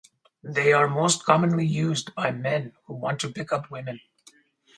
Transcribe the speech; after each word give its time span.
They 0.43 0.73
are 0.73 0.87
most 0.87 1.25
commonly 1.25 1.63
used 1.67 2.15
by 2.15 2.31
men 2.31 2.73
who 2.85 2.95
want 2.95 3.19
to 3.19 3.29
pick 3.29 3.53
up 3.53 3.69
women. 3.69 3.99